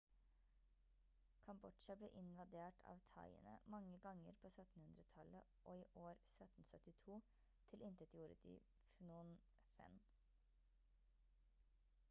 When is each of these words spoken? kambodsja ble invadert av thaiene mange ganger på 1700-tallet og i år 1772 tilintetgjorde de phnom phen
kambodsja 1.47 1.95
ble 2.03 2.07
invadert 2.21 2.79
av 2.93 3.01
thaiene 3.09 3.51
mange 3.73 3.99
ganger 4.05 4.39
på 4.45 4.49
1700-tallet 4.55 5.53
og 5.73 5.81
i 5.81 5.83
år 6.05 6.15
1772 6.15 7.19
tilintetgjorde 7.73 8.39
de 8.47 8.55
phnom 8.79 9.31
phen 9.77 10.01